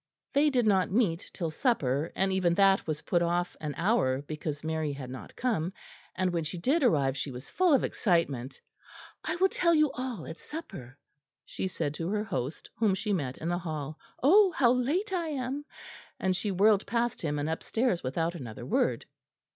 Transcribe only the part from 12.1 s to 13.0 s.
host, whom